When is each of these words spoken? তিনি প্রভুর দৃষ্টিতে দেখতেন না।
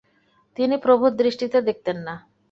তিনি 0.57 0.75
প্রভুর 0.77 1.11
দৃষ্টিতে 1.15 1.59
দেখতেন 1.61 1.97
না। 2.07 2.15